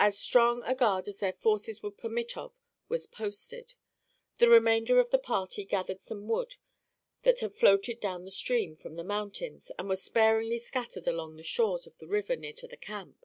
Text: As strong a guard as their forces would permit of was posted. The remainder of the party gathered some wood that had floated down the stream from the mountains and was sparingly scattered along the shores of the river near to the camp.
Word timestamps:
As 0.00 0.18
strong 0.18 0.64
a 0.64 0.74
guard 0.74 1.06
as 1.06 1.18
their 1.20 1.32
forces 1.32 1.80
would 1.80 1.96
permit 1.96 2.36
of 2.36 2.52
was 2.88 3.06
posted. 3.06 3.74
The 4.38 4.48
remainder 4.50 4.98
of 4.98 5.10
the 5.10 5.16
party 5.18 5.64
gathered 5.64 6.00
some 6.00 6.26
wood 6.26 6.56
that 7.22 7.38
had 7.38 7.54
floated 7.54 8.00
down 8.00 8.24
the 8.24 8.32
stream 8.32 8.74
from 8.74 8.96
the 8.96 9.04
mountains 9.04 9.70
and 9.78 9.88
was 9.88 10.02
sparingly 10.02 10.58
scattered 10.58 11.06
along 11.06 11.36
the 11.36 11.44
shores 11.44 11.86
of 11.86 11.98
the 11.98 12.08
river 12.08 12.34
near 12.34 12.52
to 12.54 12.66
the 12.66 12.76
camp. 12.76 13.24